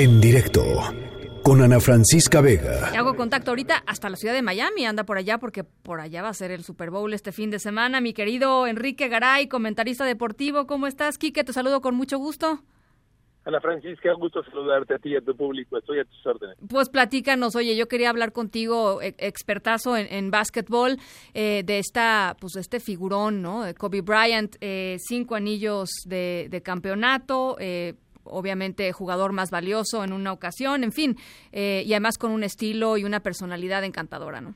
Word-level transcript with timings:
En 0.00 0.18
directo 0.18 0.64
con 1.42 1.60
Ana 1.60 1.78
Francisca 1.78 2.40
Vega. 2.40 2.88
Y 2.90 2.96
hago 2.96 3.14
contacto 3.16 3.50
ahorita 3.50 3.82
hasta 3.86 4.08
la 4.08 4.16
ciudad 4.16 4.32
de 4.32 4.40
Miami, 4.40 4.86
anda 4.86 5.04
por 5.04 5.18
allá 5.18 5.36
porque 5.36 5.62
por 5.62 6.00
allá 6.00 6.22
va 6.22 6.30
a 6.30 6.32
ser 6.32 6.52
el 6.52 6.64
Super 6.64 6.88
Bowl 6.88 7.12
este 7.12 7.32
fin 7.32 7.50
de 7.50 7.58
semana. 7.58 8.00
Mi 8.00 8.14
querido 8.14 8.66
Enrique 8.66 9.08
Garay, 9.08 9.46
comentarista 9.46 10.06
deportivo, 10.06 10.66
¿cómo 10.66 10.86
estás? 10.86 11.18
Quique, 11.18 11.44
te 11.44 11.52
saludo 11.52 11.82
con 11.82 11.96
mucho 11.96 12.16
gusto. 12.16 12.60
Ana 13.44 13.60
Francisca, 13.60 14.14
gusto 14.14 14.42
saludarte 14.42 14.94
a 14.94 14.98
ti 14.98 15.10
y 15.10 15.16
a 15.16 15.20
tu 15.20 15.36
público. 15.36 15.76
Estoy 15.76 15.98
a 15.98 16.04
tus 16.04 16.26
órdenes. 16.26 16.56
Pues 16.66 16.88
platícanos, 16.88 17.54
oye, 17.54 17.76
yo 17.76 17.86
quería 17.86 18.08
hablar 18.08 18.32
contigo, 18.32 19.02
e, 19.02 19.14
expertazo 19.18 19.98
en, 19.98 20.10
en 20.10 20.30
básquetbol, 20.30 20.96
eh, 21.34 21.62
de 21.66 21.78
esta, 21.78 22.38
pues 22.40 22.56
este 22.56 22.80
figurón, 22.80 23.42
¿no? 23.42 23.64
Kobe 23.76 24.00
Bryant, 24.00 24.56
eh, 24.62 24.96
cinco 24.98 25.34
anillos 25.34 25.90
de, 26.06 26.48
de 26.48 26.62
campeonato, 26.62 27.56
eh, 27.60 27.96
obviamente 28.30 28.92
jugador 28.92 29.32
más 29.32 29.50
valioso 29.50 30.04
en 30.04 30.12
una 30.12 30.32
ocasión, 30.32 30.84
en 30.84 30.92
fin, 30.92 31.16
eh, 31.52 31.82
y 31.84 31.92
además 31.92 32.18
con 32.18 32.32
un 32.32 32.42
estilo 32.42 32.96
y 32.96 33.04
una 33.04 33.20
personalidad 33.20 33.84
encantadora, 33.84 34.40
¿no? 34.40 34.54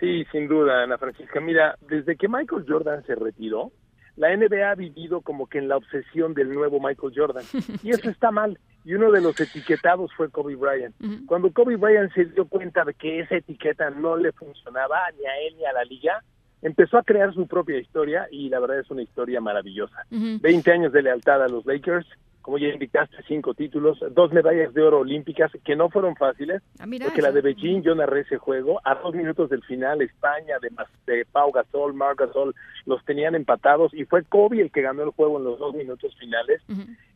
Sí, 0.00 0.24
sin 0.30 0.46
duda, 0.46 0.82
Ana 0.82 0.98
Francisca. 0.98 1.40
Mira, 1.40 1.76
desde 1.88 2.16
que 2.16 2.28
Michael 2.28 2.66
Jordan 2.68 3.04
se 3.06 3.14
retiró, 3.14 3.72
la 4.16 4.34
NBA 4.34 4.70
ha 4.70 4.74
vivido 4.74 5.20
como 5.20 5.46
que 5.46 5.58
en 5.58 5.68
la 5.68 5.76
obsesión 5.76 6.34
del 6.34 6.52
nuevo 6.52 6.80
Michael 6.80 7.12
Jordan. 7.14 7.44
Y 7.82 7.90
eso 7.90 8.10
está 8.10 8.30
mal. 8.30 8.58
Y 8.84 8.94
uno 8.94 9.10
de 9.10 9.20
los 9.20 9.38
etiquetados 9.40 10.12
fue 10.16 10.30
Kobe 10.30 10.54
Bryant. 10.54 10.94
Cuando 11.26 11.52
Kobe 11.52 11.76
Bryant 11.76 12.12
se 12.14 12.26
dio 12.26 12.46
cuenta 12.46 12.84
de 12.84 12.94
que 12.94 13.20
esa 13.20 13.36
etiqueta 13.36 13.90
no 13.90 14.16
le 14.16 14.32
funcionaba 14.32 15.00
ni 15.18 15.26
a 15.26 15.38
él 15.46 15.56
ni 15.56 15.64
a 15.64 15.72
la 15.72 15.84
liga, 15.84 16.22
empezó 16.62 16.98
a 16.98 17.02
crear 17.02 17.34
su 17.34 17.46
propia 17.46 17.78
historia 17.78 18.28
y 18.30 18.48
la 18.48 18.60
verdad 18.60 18.78
es 18.78 18.90
una 18.90 19.02
historia 19.02 19.40
maravillosa. 19.40 20.04
Veinte 20.10 20.72
años 20.72 20.92
de 20.92 21.02
lealtad 21.02 21.42
a 21.42 21.48
los 21.48 21.66
Lakers, 21.66 22.06
como 22.46 22.58
ya 22.58 22.68
indicaste, 22.68 23.16
cinco 23.26 23.54
títulos, 23.54 23.98
dos 24.12 24.32
medallas 24.32 24.72
de 24.72 24.80
oro 24.80 25.00
olímpicas 25.00 25.50
que 25.64 25.74
no 25.74 25.90
fueron 25.90 26.14
fáciles, 26.14 26.62
Ah, 26.78 26.86
mira 26.86 27.06
porque 27.06 27.18
eso. 27.20 27.28
la 27.28 27.34
de 27.34 27.40
Beijing 27.40 27.82
yo 27.82 27.96
narré 27.96 28.20
ese 28.20 28.38
juego, 28.38 28.80
a 28.84 28.94
dos 28.94 29.16
minutos 29.16 29.50
del 29.50 29.64
final 29.64 30.00
España, 30.00 30.54
de, 30.62 30.70
de 31.12 31.24
Pau 31.32 31.50
Gasol, 31.50 31.92
Marc 31.92 32.20
Gasol, 32.20 32.54
los 32.84 33.04
tenían 33.04 33.34
empatados 33.34 33.92
y 33.92 34.04
fue 34.04 34.22
Kobe 34.22 34.60
el 34.62 34.70
que 34.70 34.82
ganó 34.82 35.02
el 35.02 35.10
juego 35.10 35.38
en 35.38 35.44
los 35.44 35.58
dos 35.58 35.74
minutos 35.74 36.14
finales. 36.20 36.62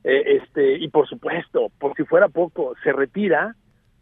Eh, 0.02 0.38
este 0.42 0.78
Y 0.78 0.88
por 0.88 1.06
supuesto, 1.08 1.70
por 1.78 1.94
si 1.94 2.02
fuera 2.02 2.26
poco, 2.28 2.74
se 2.82 2.92
retira, 2.92 3.54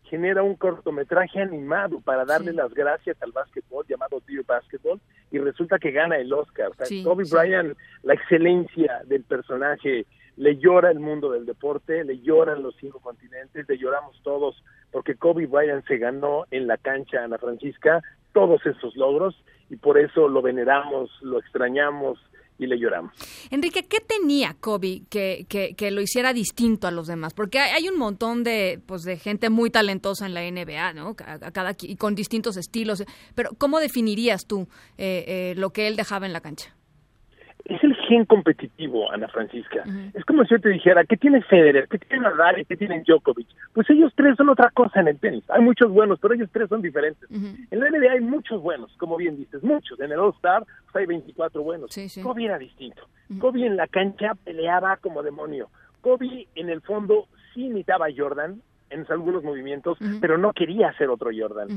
genera 0.04 0.42
un 0.42 0.54
cortometraje 0.56 1.40
animado 1.42 2.00
para 2.00 2.24
darle 2.24 2.54
las 2.54 2.72
gracias 2.72 3.22
al 3.22 3.32
básquetbol 3.32 3.84
llamado 3.86 4.22
Dear 4.26 4.44
Basketball 4.46 4.98
y 5.30 5.36
resulta 5.38 5.78
que 5.78 5.90
gana 5.90 6.16
el 6.16 6.32
Oscar. 6.32 6.68
O 6.70 6.74
sea, 6.74 6.86
Sí, 6.86 7.04
Kobe 7.04 7.26
sí. 7.26 7.34
Bryant, 7.36 7.76
la 8.02 8.14
excelencia 8.14 9.02
del 9.04 9.24
personaje, 9.24 10.06
le 10.38 10.56
llora 10.56 10.90
el 10.90 11.00
mundo 11.00 11.30
del 11.30 11.44
deporte, 11.44 12.02
le 12.04 12.20
lloran 12.20 12.62
los 12.62 12.74
cinco 12.80 13.00
continentes, 13.00 13.68
le 13.68 13.76
lloramos 13.76 14.18
todos, 14.22 14.56
porque 14.90 15.14
Kobe 15.16 15.46
Bryant 15.46 15.84
se 15.86 15.98
ganó 15.98 16.44
en 16.50 16.66
la 16.66 16.76
cancha, 16.78 17.22
Ana 17.24 17.38
Francisca, 17.38 18.00
todos 18.32 18.64
esos 18.64 18.96
logros 18.96 19.34
y 19.68 19.76
por 19.76 19.98
eso 19.98 20.28
lo 20.28 20.40
veneramos, 20.40 21.10
lo 21.22 21.38
extrañamos 21.38 22.18
y 22.60 22.66
le 22.66 22.76
lloramos. 22.78 23.12
Enrique, 23.50 23.86
¿qué 23.88 23.98
tenía 24.00 24.54
Kobe 24.58 25.02
que, 25.10 25.46
que, 25.48 25.74
que 25.76 25.90
lo 25.92 26.00
hiciera 26.00 26.32
distinto 26.32 26.88
a 26.88 26.90
los 26.90 27.06
demás? 27.06 27.32
Porque 27.34 27.58
hay, 27.60 27.70
hay 27.82 27.88
un 27.88 27.96
montón 27.98 28.42
de, 28.42 28.80
pues, 28.84 29.02
de 29.04 29.16
gente 29.16 29.48
muy 29.50 29.70
talentosa 29.70 30.26
en 30.26 30.34
la 30.34 30.42
NBA, 30.42 30.92
¿no? 30.94 31.14
A- 31.24 31.50
cada, 31.52 31.72
y 31.80 31.94
con 31.96 32.14
distintos 32.16 32.56
estilos. 32.56 33.04
Pero, 33.36 33.50
¿cómo 33.58 33.78
definirías 33.78 34.44
tú 34.46 34.66
eh, 34.96 35.24
eh, 35.28 35.54
lo 35.56 35.70
que 35.70 35.86
él 35.86 35.94
dejaba 35.96 36.26
en 36.26 36.32
la 36.32 36.40
cancha? 36.40 36.74
es 37.64 37.82
el 37.84 37.94
gen 38.08 38.24
competitivo, 38.24 39.12
Ana 39.12 39.28
Francisca. 39.28 39.84
Es 40.14 40.24
como 40.24 40.42
si 40.44 40.50
yo 40.50 40.60
te 40.60 40.70
dijera, 40.70 41.04
¿qué 41.04 41.16
tiene 41.16 41.42
Federer? 41.42 41.86
¿Qué 41.88 41.98
tiene 41.98 42.22
Nadal? 42.22 42.64
¿Qué 42.66 42.76
tiene 42.76 43.02
Djokovic? 43.06 43.46
Pues 43.74 43.88
ellos 43.90 44.12
tres 44.16 44.36
son 44.36 44.48
otra 44.48 44.70
cosa 44.70 45.00
en 45.00 45.08
el 45.08 45.18
tenis. 45.18 45.44
Hay 45.50 45.62
muchos 45.62 45.92
buenos, 45.92 46.18
pero 46.20 46.34
ellos 46.34 46.48
tres 46.52 46.68
son 46.68 46.82
diferentes. 46.82 47.30
En 47.30 47.80
la 47.80 47.90
NBA 47.90 48.12
hay 48.12 48.20
muchos 48.20 48.62
buenos, 48.62 48.90
como 48.96 49.16
bien 49.16 49.36
dices, 49.36 49.62
muchos. 49.62 50.00
En 50.00 50.10
el 50.10 50.18
All-Star 50.18 50.64
pues, 50.84 50.96
hay 50.96 51.06
24 51.06 51.62
buenos. 51.62 51.92
Sí, 51.92 52.08
sí. 52.08 52.22
Kobe 52.22 52.46
era 52.46 52.58
distinto. 52.58 53.02
Kobe 53.38 53.66
en 53.66 53.76
la 53.76 53.86
cancha 53.86 54.34
peleaba 54.44 54.96
como 54.96 55.22
demonio. 55.22 55.68
Kobe 56.00 56.48
en 56.54 56.70
el 56.70 56.80
fondo 56.80 57.26
sí 57.52 57.66
imitaba 57.66 58.06
a 58.06 58.10
Jordan 58.16 58.62
en 58.90 59.04
algunos 59.10 59.42
movimientos, 59.42 59.98
pero 60.20 60.38
no 60.38 60.52
quería 60.52 60.92
ser 60.94 61.08
otro 61.10 61.30
Jordan. 61.36 61.68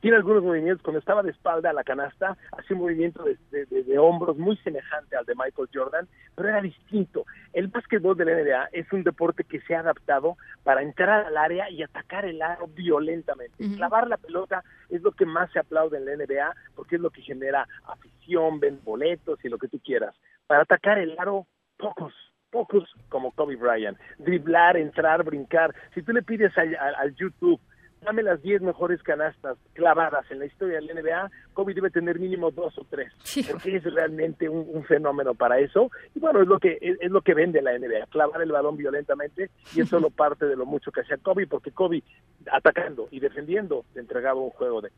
Tiene 0.00 0.16
algunos 0.16 0.42
movimientos, 0.42 0.82
cuando 0.82 0.98
estaba 1.00 1.22
de 1.22 1.30
espalda 1.30 1.70
a 1.70 1.72
la 1.72 1.84
canasta, 1.84 2.36
hacía 2.56 2.76
un 2.76 2.82
movimiento 2.82 3.24
de, 3.24 3.36
de- 3.50 3.66
de- 3.66 3.82
de 3.84 3.98
hombros 3.98 4.36
muy 4.38 4.56
semejante 4.58 5.16
al 5.16 5.24
de 5.24 5.34
Michael 5.34 5.68
Jordan, 5.72 6.08
pero 6.34 6.48
era 6.48 6.60
distinto. 6.60 7.24
El 7.52 7.68
básquetbol 7.68 8.16
de 8.16 8.24
la 8.24 8.32
NBA 8.32 8.68
es 8.72 8.92
un 8.92 9.02
deporte 9.02 9.44
que 9.44 9.60
se 9.62 9.74
ha 9.74 9.80
adaptado 9.80 10.36
para 10.62 10.82
entrar 10.82 11.26
al 11.26 11.36
área 11.36 11.68
y 11.70 11.82
atacar 11.82 12.24
el 12.24 12.40
aro 12.42 12.66
violentamente. 12.68 13.54
Clavar 13.76 14.06
la 14.08 14.16
pelota 14.16 14.62
es 14.88 15.02
lo 15.02 15.12
que 15.12 15.26
más 15.26 15.50
se 15.52 15.58
aplaude 15.58 15.98
en 15.98 16.04
la 16.06 16.16
NBA 16.16 16.54
porque 16.74 16.96
es 16.96 17.02
lo 17.02 17.10
que 17.10 17.22
genera 17.22 17.66
afición, 17.86 18.60
ven 18.60 18.80
boletos 18.84 19.44
y 19.44 19.48
lo 19.48 19.58
que 19.58 19.68
tú 19.68 19.78
quieras. 19.80 20.14
Para 20.46 20.62
atacar 20.62 20.98
el 20.98 21.18
aro, 21.18 21.46
pocos 21.76 22.12
pocos 22.52 22.84
como 23.08 23.32
Kobe 23.32 23.56
Bryant. 23.56 23.98
Driblar, 24.18 24.76
entrar, 24.76 25.24
brincar. 25.24 25.74
Si 25.94 26.02
tú 26.02 26.12
le 26.12 26.22
pides 26.22 26.56
al, 26.56 26.76
al- 26.76 26.94
al 26.94 27.14
YouTube, 27.16 27.58
dame 28.02 28.22
las 28.22 28.42
10 28.42 28.62
mejores 28.62 29.00
canastas 29.02 29.56
clavadas 29.74 30.28
en 30.30 30.40
la 30.40 30.46
historia 30.46 30.80
de 30.80 30.82
la 30.92 31.00
NBA, 31.00 31.30
Kobe 31.54 31.72
debe 31.72 31.88
tener 31.88 32.18
mínimo 32.18 32.50
dos 32.50 32.76
o 32.78 32.84
tres. 32.90 33.12
Porque 33.50 33.76
es 33.76 33.84
realmente 33.84 34.48
un, 34.48 34.66
un 34.72 34.84
fenómeno 34.84 35.34
para 35.34 35.58
eso. 35.60 35.88
Y 36.14 36.18
bueno, 36.18 36.42
es 36.42 36.48
lo 36.48 36.58
que 36.58 36.78
es, 36.80 36.98
es 37.00 37.10
lo 37.12 37.22
que 37.22 37.32
vende 37.34 37.62
la 37.62 37.78
NBA, 37.78 38.06
clavar 38.10 38.42
el 38.42 38.50
balón 38.52 38.76
violentamente 38.76 39.50
y 39.74 39.80
es 39.82 39.88
solo 39.88 40.10
parte 40.22 40.46
de 40.46 40.56
lo 40.56 40.66
mucho 40.66 40.90
que 40.92 41.00
hacía 41.02 41.16
Kobe, 41.18 41.46
porque 41.46 41.70
Kobe 41.70 42.02
atacando 42.50 43.06
y 43.12 43.20
defendiendo 43.20 43.84
te 43.94 44.00
entregaba 44.00 44.40
un 44.40 44.50
juego 44.50 44.80
de 44.80 44.90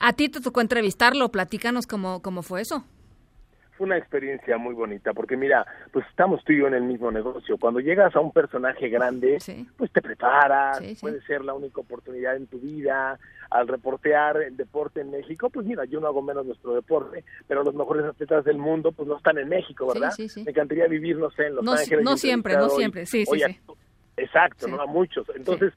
A 0.00 0.12
ti 0.12 0.28
te 0.28 0.40
tocó 0.40 0.60
entrevistarlo, 0.60 1.28
platícanos 1.30 1.86
cómo, 1.86 2.20
cómo 2.20 2.42
fue 2.42 2.60
eso. 2.62 2.84
Fue 3.80 3.86
una 3.86 3.96
experiencia 3.96 4.58
muy 4.58 4.74
bonita, 4.74 5.14
porque 5.14 5.38
mira, 5.38 5.64
pues 5.90 6.04
estamos 6.10 6.44
tú 6.44 6.52
y 6.52 6.58
yo 6.58 6.66
en 6.66 6.74
el 6.74 6.82
mismo 6.82 7.10
negocio. 7.10 7.56
Cuando 7.56 7.80
llegas 7.80 8.14
a 8.14 8.20
un 8.20 8.30
personaje 8.30 8.90
grande, 8.90 9.38
pues 9.78 9.90
te 9.90 10.02
preparas, 10.02 10.76
Sí, 10.76 10.94
sí. 10.96 11.00
puede 11.00 11.22
ser 11.22 11.42
la 11.42 11.54
única 11.54 11.80
oportunidad 11.80 12.36
en 12.36 12.46
tu 12.46 12.58
vida. 12.58 13.18
Al 13.48 13.66
reportear 13.68 14.36
el 14.42 14.54
deporte 14.58 15.00
en 15.00 15.10
México, 15.10 15.48
pues 15.48 15.64
mira, 15.66 15.86
yo 15.86 15.98
no 15.98 16.08
hago 16.08 16.20
menos 16.20 16.44
nuestro 16.44 16.74
deporte, 16.74 17.24
pero 17.48 17.64
los 17.64 17.74
mejores 17.74 18.04
atletas 18.04 18.44
del 18.44 18.58
mundo, 18.58 18.92
pues 18.92 19.08
no 19.08 19.16
están 19.16 19.38
en 19.38 19.48
México, 19.48 19.86
¿verdad? 19.88 20.10
Sí, 20.10 20.28
sí, 20.28 20.40
sí. 20.40 20.44
Me 20.44 20.50
encantaría 20.50 20.86
vivir, 20.86 21.16
no 21.16 21.30
sé, 21.30 21.46
en 21.46 21.54
Los 21.54 21.64
No 21.64 21.72
Ángeles. 21.72 22.04
no 22.04 22.18
siempre, 22.18 22.56
no 22.58 22.64
hoy- 22.66 22.76
siempre, 22.76 23.06
sí, 23.06 23.24
sí, 23.24 23.40
sí. 23.40 23.60
Exacto, 24.18 24.66
Sí. 24.66 24.70
¿no? 24.72 24.82
A 24.82 24.86
muchos. 24.86 25.26
Entonces, 25.34 25.72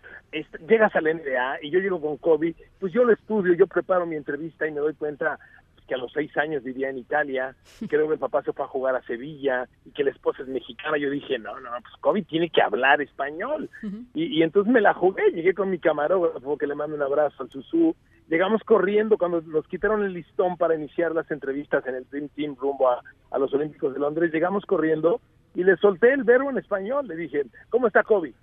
llegas 0.68 0.94
a 0.94 1.00
la 1.00 1.12
NBA 1.12 1.60
y 1.62 1.70
yo 1.72 1.80
llego 1.80 2.02
con 2.02 2.18
Kobe, 2.18 2.54
pues 2.82 2.92
yo 2.92 3.06
lo 3.06 3.14
estudio, 3.14 3.54
yo 3.54 3.66
preparo 3.68 4.06
mi 4.06 4.18
entrevista 4.18 4.68
y 4.68 4.72
me 4.72 4.82
doy 4.82 4.94
cuenta 4.96 5.40
que 5.88 5.96
a 5.96 5.98
los 5.98 6.12
seis 6.12 6.36
años 6.38 6.64
vivía 6.64 6.90
en 6.90 6.98
Italia, 6.98 7.56
creo 7.88 8.08
que 8.08 8.14
el 8.14 8.20
papá 8.20 8.42
se 8.44 8.54
fue 8.54 8.66
a 8.66 8.68
jugar 8.70 8.96
a 8.96 9.02
Sevilla 9.04 9.68
y 9.86 9.92
que 9.92 10.04
la 10.04 10.12
esposa 10.12 10.44
es 10.44 10.48
mexicana. 10.48 10.98
Yo 10.98 11.10
dije, 11.10 11.38
no, 11.40 11.60
no, 11.60 11.70
pues 11.82 11.94
Kobe 12.02 12.22
tiene 12.24 12.50
que 12.50 12.62
hablar 12.62 13.02
español. 13.02 13.70
y, 14.14 14.26
y 14.26 14.44
entonces 14.44 14.72
me 14.72 14.82
la 14.82 14.94
jugué, 14.94 15.32
llegué 15.32 15.54
con 15.54 15.70
mi 15.70 15.80
camarógrafo, 15.80 16.58
que 16.58 16.68
le 16.68 16.76
mando 16.76 16.96
un 16.96 17.02
abrazo 17.02 17.44
al 17.44 17.50
Susu. 17.50 17.96
Llegamos 18.30 18.64
corriendo 18.64 19.18
cuando 19.18 19.42
nos 19.42 19.68
quitaron 19.68 20.04
el 20.04 20.14
listón 20.14 20.58
para 20.58 20.76
iniciar 20.76 21.14
las 21.14 21.30
entrevistas 21.30 21.86
en 21.88 21.96
el 21.96 22.10
Dream 22.10 22.30
Team 22.30 22.56
rumbo 22.58 22.90
a, 22.90 23.02
a 23.32 23.38
los 23.38 23.54
Olímpicos 23.54 23.94
de 23.94 24.00
Londres. 24.00 24.32
Llegamos 24.32 24.66
corriendo 24.66 25.20
y 25.56 25.64
le 25.64 25.78
solté 25.78 26.14
el 26.14 26.24
verbo 26.24 26.50
en 26.50 26.58
español. 26.58 27.08
Le 27.08 27.16
dije, 27.16 27.46
¿cómo 27.70 27.88
está 27.88 28.04
Kobe? 28.04 28.34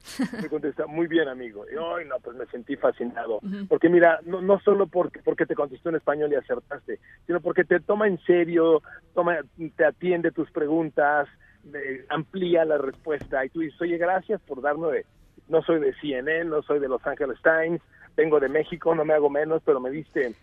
Me 0.41 0.49
contesta, 0.51 0.87
muy 0.87 1.07
bien, 1.07 1.29
amigo. 1.29 1.65
Y 1.71 1.77
hoy 1.77 2.05
no, 2.07 2.17
pues 2.21 2.37
me 2.37 2.47
sentí 2.47 2.77
fascinado. 2.77 3.41
Porque 3.69 3.89
mira, 3.89 4.21
no, 4.25 4.41
no 4.41 4.61
solo 4.61 4.87
porque, 4.87 5.21
porque 5.23 5.47
te 5.47 5.55
contestó 5.55 5.89
en 5.89 5.97
español 5.97 6.33
y 6.33 6.37
acertaste, 6.37 7.01
sino 7.27 7.41
porque 7.41 7.65
te 7.65 7.81
toma 7.81 8.07
en 8.07 8.19
serio, 8.21 8.83
toma, 9.15 9.39
te 9.77 9.85
atiende 9.85 10.31
tus 10.31 10.51
preguntas, 10.51 11.29
eh, 11.75 12.05
amplía 12.09 12.65
la 12.65 12.79
respuesta. 12.79 13.45
Y 13.45 13.51
tú 13.51 13.61
dices, 13.61 13.81
oye, 13.81 13.99
gracias 13.99 14.41
por 14.43 14.63
darme, 14.63 15.05
no 15.49 15.63
soy 15.63 15.81
de 15.81 15.95
CNN, 16.01 16.45
no 16.45 16.63
soy 16.63 16.79
de 16.79 16.89
Los 16.89 17.05
Angeles 17.07 17.39
Times, 17.43 17.81
vengo 18.17 18.39
de 18.39 18.49
México, 18.49 18.95
no 18.95 19.05
me 19.05 19.15
hago 19.15 19.31
menos, 19.31 19.63
pero 19.65 19.81
me 19.81 19.91
diste 19.91 20.35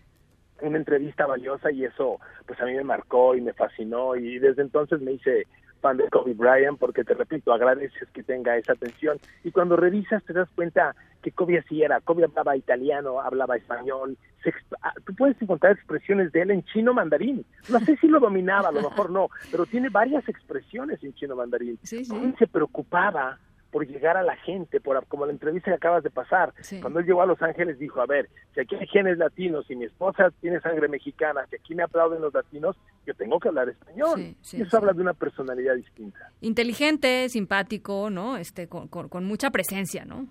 una 0.60 0.76
entrevista 0.76 1.24
valiosa 1.24 1.70
y 1.70 1.84
eso 1.84 2.18
pues 2.46 2.60
a 2.60 2.64
mí 2.64 2.74
me 2.74 2.82
marcó 2.82 3.36
y 3.36 3.40
me 3.40 3.52
fascinó 3.52 4.16
y 4.16 4.38
desde 4.40 4.62
entonces 4.62 5.00
me 5.00 5.12
hice 5.12 5.46
fan 5.80 5.96
de 5.96 6.08
Kobe 6.08 6.34
Bryant 6.34 6.78
porque 6.78 7.04
te 7.04 7.14
repito, 7.14 7.52
agradeces 7.52 8.08
que 8.12 8.22
tenga 8.22 8.56
esa 8.56 8.72
atención. 8.72 9.18
Y 9.44 9.50
cuando 9.50 9.76
revisas 9.76 10.22
te 10.24 10.32
das 10.32 10.48
cuenta 10.54 10.94
que 11.22 11.32
Kobe 11.32 11.58
así 11.58 11.82
era, 11.82 12.00
Kobe 12.00 12.24
hablaba 12.24 12.56
italiano, 12.56 13.20
hablaba 13.20 13.56
español, 13.56 14.16
se 14.42 14.52
ah, 14.82 14.92
tú 15.04 15.14
puedes 15.14 15.40
encontrar 15.42 15.72
expresiones 15.72 16.30
de 16.32 16.42
él 16.42 16.50
en 16.52 16.62
chino 16.64 16.94
mandarín, 16.94 17.44
no 17.68 17.80
sé 17.80 17.96
si 17.96 18.06
lo 18.06 18.20
dominaba, 18.20 18.68
a 18.68 18.72
lo 18.72 18.82
mejor 18.82 19.10
no, 19.10 19.28
pero 19.50 19.66
tiene 19.66 19.88
varias 19.88 20.28
expresiones 20.28 21.02
en 21.02 21.14
chino 21.14 21.34
mandarín. 21.34 21.78
Kobe 22.08 22.34
se 22.38 22.46
preocupaba 22.46 23.38
por 23.70 23.86
llegar 23.86 24.16
a 24.16 24.22
la 24.22 24.36
gente, 24.36 24.80
por 24.80 25.04
como 25.06 25.26
la 25.26 25.32
entrevista 25.32 25.70
que 25.70 25.76
acabas 25.76 26.02
de 26.02 26.10
pasar. 26.10 26.54
Sí. 26.60 26.80
Cuando 26.80 27.00
él 27.00 27.06
llegó 27.06 27.22
a 27.22 27.26
Los 27.26 27.40
Ángeles 27.42 27.78
dijo, 27.78 28.00
a 28.00 28.06
ver, 28.06 28.28
si 28.54 28.60
aquí 28.60 28.74
hay 28.76 28.86
genes 28.86 29.18
latinos 29.18 29.70
y 29.70 29.76
mi 29.76 29.84
esposa 29.84 30.30
tiene 30.40 30.60
sangre 30.60 30.88
mexicana, 30.88 31.46
si 31.50 31.56
aquí 31.56 31.74
me 31.74 31.82
aplauden 31.82 32.20
los 32.22 32.32
latinos, 32.32 32.76
yo 33.06 33.14
tengo 33.14 33.38
que 33.38 33.48
hablar 33.48 33.68
español. 33.68 34.16
Sí, 34.16 34.36
sí, 34.40 34.56
y 34.58 34.62
eso 34.62 34.76
habla 34.78 34.92
de 34.92 35.02
una 35.02 35.14
personalidad 35.14 35.74
distinta. 35.74 36.30
Inteligente, 36.40 37.28
simpático, 37.28 38.10
¿no? 38.10 38.36
Este, 38.36 38.68
con, 38.68 38.88
con- 38.88 39.08
con 39.08 39.24
mucha 39.24 39.50
presencia, 39.50 40.04
¿no? 40.04 40.26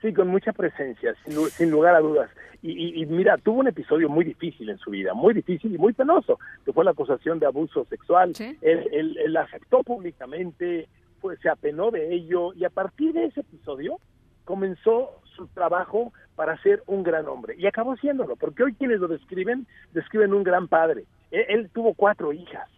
Sí, 0.00 0.12
con 0.12 0.28
mucha 0.28 0.52
presencia, 0.52 1.14
sin, 1.24 1.70
lugar 1.70 1.96
a 1.96 2.00
dudas. 2.00 2.30
Y, 2.62 3.04
mira, 3.06 3.36
tuvo 3.36 3.60
un 3.60 3.68
episodio 3.68 4.08
muy 4.08 4.24
difícil 4.24 4.68
en 4.68 4.78
su 4.78 4.90
vida, 4.90 5.14
muy 5.14 5.32
difícil 5.34 5.72
y 5.74 5.78
muy 5.78 5.92
penoso, 5.92 6.38
que 6.64 6.72
fue 6.72 6.84
la 6.84 6.90
acusación 6.92 7.38
de 7.38 7.46
abuso 7.46 7.84
sexual. 7.84 8.32
Él, 8.60 9.16
él, 9.18 9.36
aceptó 9.36 9.82
públicamente, 9.82 10.88
pues 11.20 11.38
se 11.40 11.48
apenó 11.48 11.90
de 11.90 12.14
ello 12.14 12.52
y 12.54 12.64
a 12.64 12.70
partir 12.70 13.12
de 13.12 13.26
ese 13.26 13.40
episodio 13.40 13.98
comenzó 14.44 15.20
su 15.36 15.46
trabajo 15.48 16.12
para 16.34 16.60
ser 16.62 16.82
un 16.86 17.02
gran 17.02 17.26
hombre 17.26 17.54
y 17.58 17.66
acabó 17.66 17.96
siéndolo, 17.96 18.36
porque 18.36 18.62
hoy 18.62 18.74
quienes 18.74 19.00
lo 19.00 19.08
describen, 19.08 19.66
describen 19.92 20.32
un 20.32 20.42
gran 20.42 20.68
padre. 20.68 21.04
él 21.30 21.70
tuvo 21.72 21.94
cuatro 21.94 22.32
hijas 22.32 22.68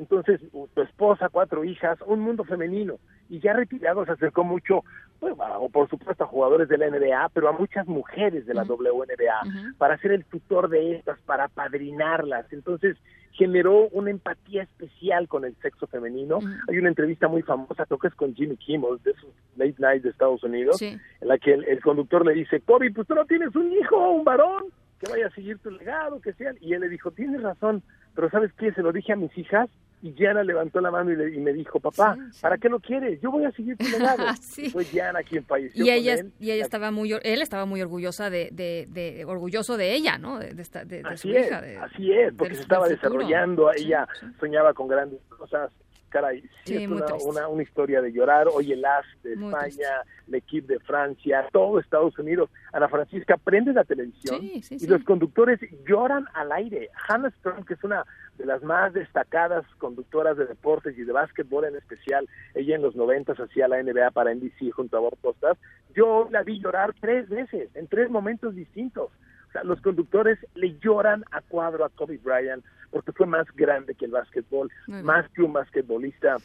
entonces 0.00 0.40
tu 0.74 0.82
esposa, 0.82 1.28
cuatro 1.28 1.62
hijas, 1.62 1.98
un 2.06 2.20
mundo 2.20 2.44
femenino, 2.44 2.98
y 3.28 3.38
ya 3.40 3.52
retirado 3.52 4.04
se 4.06 4.12
acercó 4.12 4.44
mucho, 4.44 4.82
pues, 5.18 5.34
o 5.38 5.68
por 5.68 5.90
supuesto 5.90 6.24
a 6.24 6.28
jugadores 6.28 6.68
de 6.68 6.78
la 6.78 6.88
NBA, 6.88 7.28
pero 7.34 7.48
a 7.48 7.52
muchas 7.52 7.86
mujeres 7.86 8.46
de 8.46 8.54
la 8.54 8.62
WNBA, 8.62 9.74
para 9.76 9.98
ser 9.98 10.12
el 10.12 10.24
tutor 10.24 10.70
de 10.70 10.96
estas, 10.96 11.20
para 11.20 11.48
padrinarlas. 11.48 12.50
Entonces 12.52 12.96
generó 13.40 13.88
una 13.92 14.10
empatía 14.10 14.64
especial 14.64 15.26
con 15.26 15.46
el 15.46 15.56
sexo 15.62 15.86
femenino. 15.86 16.40
Hay 16.68 16.76
una 16.76 16.90
entrevista 16.90 17.26
muy 17.26 17.40
famosa, 17.40 17.86
creo 17.86 17.98
que 17.98 18.08
es 18.08 18.14
con 18.14 18.34
Jimmy 18.34 18.58
Kimmel, 18.58 18.98
de 19.02 19.12
esos 19.12 19.30
late 19.56 19.76
nights 19.78 20.02
de 20.02 20.10
Estados 20.10 20.44
Unidos, 20.44 20.82
en 20.82 21.00
la 21.22 21.38
que 21.38 21.54
el, 21.54 21.64
el, 21.64 21.80
conductor 21.80 22.26
le 22.26 22.34
dice, 22.34 22.60
Kobe, 22.60 22.90
pues 22.92 23.08
tú 23.08 23.14
no 23.14 23.24
tienes 23.24 23.56
un 23.56 23.72
hijo, 23.72 24.10
un 24.10 24.24
varón, 24.24 24.64
que 25.00 25.10
vaya 25.10 25.26
a 25.26 25.30
seguir 25.30 25.58
tu 25.58 25.70
legado, 25.70 26.20
que 26.20 26.32
sea. 26.34 26.52
Y 26.60 26.74
él 26.74 26.80
le 26.80 26.88
dijo, 26.88 27.10
tienes 27.10 27.42
razón, 27.42 27.82
pero 28.14 28.30
¿sabes 28.30 28.52
qué? 28.52 28.72
Se 28.72 28.82
lo 28.82 28.92
dije 28.92 29.12
a 29.12 29.16
mis 29.16 29.36
hijas 29.36 29.68
y 30.02 30.12
Diana 30.12 30.42
levantó 30.42 30.80
la 30.80 30.90
mano 30.90 31.12
y, 31.12 31.38
me 31.38 31.52
dijo, 31.52 31.78
papá, 31.78 32.16
¿para 32.40 32.56
qué 32.56 32.68
lo 32.68 32.80
quieres? 32.80 33.20
Yo 33.20 33.30
voy 33.30 33.44
a 33.44 33.52
seguir 33.52 33.76
tu 33.76 33.84
legado. 33.86 34.24
Fue 34.72 34.84
Diana 34.84 35.22
quien 35.22 35.44
falleció 35.44 35.84
y 35.84 35.90
ella, 35.90 36.16
y 36.38 36.50
ella 36.50 36.64
estaba 36.64 36.90
muy, 36.90 37.12
él 37.12 37.42
estaba 37.42 37.66
muy 37.66 37.82
orgullosa 37.82 38.30
de, 38.30 38.50
de, 38.52 39.24
orgulloso 39.26 39.76
de 39.76 39.94
ella, 39.94 40.16
¿no? 40.18 40.38
De, 40.38 40.54
de, 40.54 41.02
así 41.04 41.28
su 41.30 41.36
es, 41.36 41.46
hija. 41.46 41.62
así 41.82 42.12
es, 42.12 42.32
porque 42.34 42.54
se 42.54 42.62
estaba 42.62 42.88
desarrollando, 42.88 43.70
ella 43.72 44.06
soñaba 44.38 44.72
con 44.72 44.88
grandes 44.88 45.20
cosas 45.28 45.70
caray, 46.10 46.42
sí, 46.64 46.76
es 46.76 46.88
una, 46.88 47.48
una, 47.48 47.62
historia 47.62 48.02
de 48.02 48.12
llorar. 48.12 48.48
Hoy 48.52 48.72
el 48.72 48.84
AS 48.84 49.06
de 49.22 49.32
España, 49.32 49.88
el 50.28 50.34
equipo 50.34 50.68
de 50.68 50.80
Francia, 50.80 51.46
todo 51.52 51.80
Estados 51.80 52.18
Unidos. 52.18 52.50
Ana 52.72 52.88
Francisca 52.88 53.36
prende 53.36 53.72
la 53.72 53.84
televisión 53.84 54.40
y 54.42 54.86
los 54.86 55.02
conductores 55.04 55.60
lloran 55.86 56.26
al 56.34 56.52
aire. 56.52 56.90
Hannah 57.08 57.30
Strong, 57.30 57.64
que 57.64 57.74
es 57.74 57.84
una 57.84 58.04
de 58.36 58.46
las 58.46 58.62
más 58.62 58.92
destacadas 58.92 59.64
conductoras 59.78 60.36
de 60.36 60.46
deportes 60.46 60.96
y 60.98 61.04
de 61.04 61.12
básquetbol 61.12 61.66
en 61.66 61.76
especial, 61.76 62.28
ella 62.54 62.74
en 62.74 62.82
los 62.82 62.96
noventas 62.96 63.38
hacía 63.38 63.68
la 63.68 63.82
NBA 63.82 64.10
para 64.10 64.34
NBC 64.34 64.72
junto 64.72 64.96
a 64.96 65.00
Bob 65.00 65.18
Costas, 65.20 65.58
yo 65.94 66.28
la 66.30 66.42
vi 66.42 66.58
llorar 66.58 66.94
tres 67.00 67.28
veces, 67.28 67.68
en 67.74 67.86
tres 67.86 68.10
momentos 68.10 68.54
distintos. 68.54 69.10
Sea, 69.52 69.64
los 69.64 69.80
conductores 69.80 70.38
le 70.54 70.78
lloran 70.78 71.24
a 71.32 71.40
cuadro 71.40 71.84
a 71.84 71.88
Kobe 71.90 72.18
Bryant 72.18 72.64
porque 72.90 73.12
fue 73.12 73.26
más 73.26 73.46
grande 73.54 73.94
que 73.94 74.04
el 74.04 74.10
básquetbol, 74.10 74.70
más 74.86 75.28
que 75.30 75.42
un 75.42 75.52
basquetbolista 75.52 76.36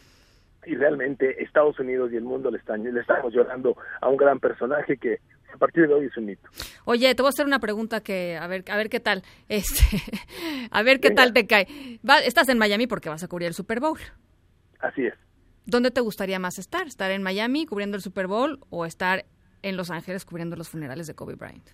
y 0.66 0.76
realmente 0.76 1.44
Estados 1.44 1.80
Unidos 1.80 2.12
y 2.12 2.18
el 2.18 2.24
mundo 2.24 2.52
le 2.52 2.58
están 2.58 2.84
le 2.84 3.00
estamos 3.00 3.34
llorando 3.34 3.78
a 4.02 4.10
un 4.10 4.18
gran 4.18 4.40
personaje 4.40 4.98
que 4.98 5.20
a 5.54 5.58
partir 5.58 5.88
de 5.88 5.94
hoy 5.94 6.06
es 6.06 6.18
un 6.18 6.26
mito. 6.26 6.50
Oye, 6.86 7.14
te 7.16 7.22
voy 7.22 7.30
a 7.30 7.30
hacer 7.30 7.46
una 7.46 7.60
pregunta 7.60 8.02
que 8.02 8.38
a 8.38 8.48
ver 8.48 8.64
a 8.70 8.78
ver 8.78 8.90
qué 8.90 9.00
tal 9.00 9.24
este 9.50 9.84
a 10.72 10.84
ver 10.84 11.00
qué 11.00 11.12
tal 11.12 11.34
te 11.34 11.48
cae. 11.48 11.68
estás 12.26 12.50
en 12.50 12.58
Miami 12.58 12.88
porque 12.88 13.10
vas 13.10 13.24
a 13.24 13.28
cubrir 13.28 13.48
el 13.48 13.54
Super 13.54 13.80
Bowl. 13.80 14.00
Así 14.80 15.06
es. 15.06 15.14
¿Dónde 15.66 15.90
te 15.90 16.02
gustaría 16.02 16.38
más 16.38 16.60
estar? 16.60 16.86
¿Estar 16.86 17.10
en 17.12 17.24
Miami 17.24 17.66
cubriendo 17.66 17.98
el 17.98 18.04
Super 18.04 18.28
Bowl 18.28 18.60
o 18.70 18.86
estar 18.86 19.26
en 19.64 19.78
Los 19.78 19.90
Ángeles 19.90 20.26
cubriendo 20.26 20.56
los 20.56 20.70
funerales 20.70 21.08
de 21.08 21.16
Kobe 21.16 21.36
Bryant? 21.36 21.68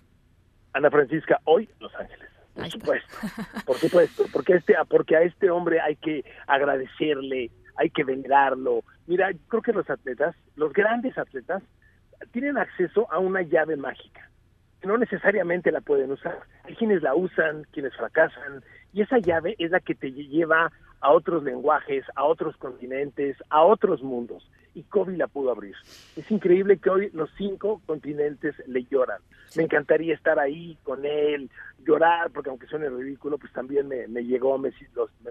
Ana 0.72 0.90
Francisca, 0.90 1.40
hoy 1.44 1.68
Los 1.80 1.94
Ángeles. 1.94 2.28
Por 2.54 2.70
supuesto, 2.70 3.16
por 3.64 3.76
supuesto, 3.76 4.24
porque 4.32 4.54
este, 4.54 4.74
porque 4.88 5.16
a 5.16 5.22
este 5.22 5.50
hombre 5.50 5.80
hay 5.80 5.96
que 5.96 6.22
agradecerle, 6.46 7.50
hay 7.76 7.90
que 7.90 8.04
venerarlo. 8.04 8.84
Mira, 9.06 9.30
creo 9.48 9.62
que 9.62 9.72
los 9.72 9.88
atletas, 9.88 10.36
los 10.56 10.72
grandes 10.72 11.16
atletas, 11.16 11.62
tienen 12.30 12.58
acceso 12.58 13.10
a 13.10 13.18
una 13.18 13.42
llave 13.42 13.76
mágica. 13.76 14.28
No 14.84 14.98
necesariamente 14.98 15.72
la 15.72 15.80
pueden 15.80 16.12
usar. 16.12 16.40
Hay 16.64 16.74
quienes 16.74 17.02
la 17.02 17.14
usan, 17.14 17.64
quienes 17.72 17.96
fracasan, 17.96 18.62
y 18.92 19.00
esa 19.00 19.18
llave 19.18 19.56
es 19.58 19.70
la 19.70 19.80
que 19.80 19.94
te 19.94 20.12
lleva 20.12 20.70
a 21.00 21.10
otros 21.10 21.42
lenguajes, 21.42 22.04
a 22.14 22.24
otros 22.24 22.56
continentes, 22.56 23.36
a 23.48 23.62
otros 23.62 24.02
mundos. 24.02 24.48
Y 24.74 24.82
Kobe 24.84 25.16
la 25.16 25.26
pudo 25.26 25.50
abrir. 25.50 25.74
Es 26.16 26.30
increíble 26.30 26.78
que 26.78 26.90
hoy 26.90 27.10
los 27.12 27.30
cinco 27.36 27.82
continentes 27.86 28.54
le 28.66 28.84
lloran. 28.84 29.20
Me 29.56 29.64
encantaría 29.64 30.14
estar 30.14 30.38
ahí 30.38 30.78
con 30.82 31.04
él, 31.04 31.50
llorar, 31.84 32.30
porque 32.30 32.50
aunque 32.50 32.66
suene 32.66 32.88
ridículo, 32.88 33.38
pues 33.38 33.52
también 33.52 33.88
me, 33.88 34.08
me 34.08 34.24
llegó, 34.24 34.56
me, 34.58 34.72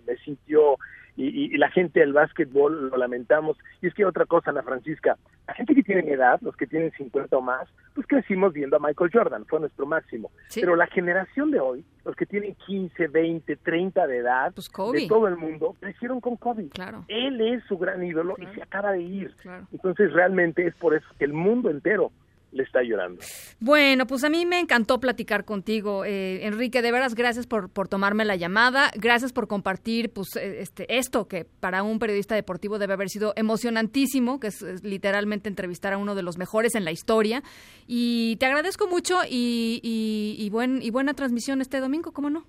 me, 0.06 0.18
sintió, 0.18 0.78
y, 1.16 1.54
y, 1.54 1.58
la 1.58 1.70
gente 1.72 2.02
del 2.02 2.14
básquetbol 2.14 2.90
lo 2.90 2.98
lamentamos. 2.98 3.58
Y 3.82 3.88
es 3.88 3.94
que 3.94 4.06
otra 4.06 4.26
cosa, 4.26 4.52
Ana 4.52 4.64
Francisca, 4.64 5.18
la 5.48 5.54
gente 5.54 5.76
que 5.76 5.84
tiene 5.84 6.10
edad, 6.12 6.40
los 6.42 6.56
que 6.56 6.68
tienen 6.68 6.92
50 6.92 7.36
o 7.36 7.42
más, 7.42 7.68
pues 7.94 8.08
crecimos 8.08 8.54
viendo 8.54 8.78
a 8.78 8.80
Michael 8.80 9.12
Jordan, 9.12 9.46
fue 9.46 9.60
nuestro 9.60 9.86
máximo. 9.86 10.32
Pero 10.54 10.76
la 10.76 10.88
generación 10.88 11.52
de 11.52 11.60
hoy, 11.60 11.84
los 12.06 12.16
que 12.16 12.26
tienen 12.26 12.56
15, 12.56 13.08
20, 13.08 13.56
30 13.58 14.08
de 14.08 14.18
edad, 14.18 14.54
pues 14.54 14.72
de 14.94 15.08
todo 15.08 15.28
el 15.28 15.38
mundo, 15.38 15.76
crecieron 15.80 16.22
con 16.22 16.38
Kobe. 16.38 16.70
Claro. 16.70 17.04
Él 17.08 17.42
es 17.42 17.64
su 17.66 17.78
gran 17.78 18.04
ídolo 18.04 18.36
y 18.38 18.46
se 18.56 18.62
acaba 18.62 18.94
de 18.94 19.02
ir. 19.02 19.31
Entonces 19.72 20.12
realmente 20.14 20.66
es 20.68 20.76
por 20.76 20.96
eso 20.96 21.06
que 21.18 21.26
el 21.26 21.34
mundo 21.34 21.70
entero 21.70 22.12
le 22.52 22.64
está 22.64 22.82
llorando. 22.84 23.22
Bueno, 23.60 24.06
pues 24.06 24.24
a 24.24 24.30
mí 24.30 24.46
me 24.46 24.60
encantó 24.60 25.00
platicar 25.00 25.46
contigo, 25.46 26.06
eh, 26.06 26.46
Enrique. 26.46 26.82
De 26.82 26.92
veras, 26.92 27.16
gracias 27.16 27.48
por, 27.48 27.70
por 27.70 27.88
tomarme 27.88 28.26
la 28.26 28.36
llamada. 28.36 28.92
Gracias 28.96 29.34
por 29.34 29.48
compartir 29.48 30.12
pues, 30.12 30.36
eh, 30.36 30.62
este, 30.62 30.98
esto 30.98 31.28
que 31.28 31.46
para 31.46 31.84
un 31.84 32.00
periodista 32.00 32.36
deportivo 32.36 32.78
debe 32.78 32.94
haber 32.94 33.10
sido 33.10 33.34
emocionantísimo, 33.36 34.40
que 34.40 34.48
es, 34.48 34.84
literalmente 34.84 35.50
entrevistar 35.50 35.94
a 35.94 35.98
uno 35.98 36.16
de 36.16 36.24
los 36.24 36.38
mejores 36.38 36.76
en 36.76 36.84
la 36.84 36.92
historia. 36.92 37.42
Y 37.88 38.36
te 38.38 38.46
agradezco 38.46 38.88
mucho 38.88 39.20
y, 39.30 39.80
y, 39.82 40.50
buen, 40.50 40.82
y 40.82 40.92
buena 40.92 41.14
transmisión 41.14 41.62
este 41.62 41.80
domingo, 41.80 42.12
¿cómo 42.12 42.30
no? 42.30 42.46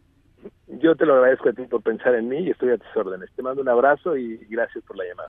Yo 0.67 0.97
te 0.97 1.07
lo 1.07 1.15
agradezco 1.15 1.51
a 1.51 1.53
ti 1.53 1.63
por 1.65 1.83
pensar 1.83 2.15
en 2.17 2.29
mí 2.29 2.39
y 2.39 2.51
estoy 2.51 2.71
a 2.71 2.79
tus 2.79 2.97
órdenes. 2.97 3.31
Te 3.37 3.43
mando 3.43 3.63
un 3.63 3.69
abrazo 3.69 4.17
y 4.17 4.39
gracias 4.49 4.83
por 4.85 4.97
la 4.97 5.05
llamada. 5.05 5.29